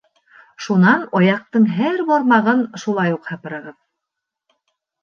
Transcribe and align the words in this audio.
Шунан 0.67 1.03
аяҡтың 1.19 1.69
һәр 1.75 2.01
бармағын 2.09 2.65
шулай 2.87 3.17
уҡ 3.19 3.31
һыпырығыҙ. 3.35 3.81